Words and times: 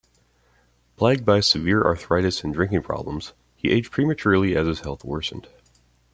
Plagued 0.95 1.25
by 1.25 1.41
severe 1.41 1.83
arthritis 1.83 2.43
and 2.43 2.51
drinking 2.55 2.81
problems, 2.81 3.33
he 3.55 3.69
aged 3.69 3.91
prematurely 3.91 4.57
as 4.57 4.65
his 4.65 4.79
health 4.79 5.05
worsened. 5.05 5.47